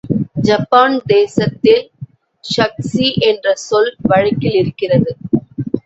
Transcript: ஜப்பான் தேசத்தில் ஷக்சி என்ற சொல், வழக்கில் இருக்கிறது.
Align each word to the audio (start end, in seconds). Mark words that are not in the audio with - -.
ஜப்பான் 0.41 0.95
தேசத்தில் 1.05 1.83
ஷக்சி 2.43 3.07
என்ற 3.29 3.53
சொல், 3.67 3.93
வழக்கில் 4.07 4.53
இருக்கிறது. 4.53 5.13